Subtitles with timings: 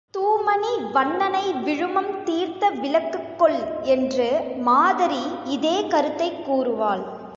[0.13, 3.61] தூமணி வண்ணனை விழுமம் தீர்த்த விளக்குக் கொல்
[3.83, 4.55] என்று
[4.57, 5.23] மாதரி
[5.45, 7.03] இதே கருத்தைக் கூறுவாள்.